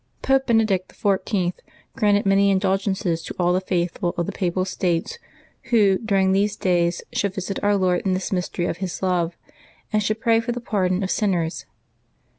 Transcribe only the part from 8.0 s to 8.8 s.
in this mys tery of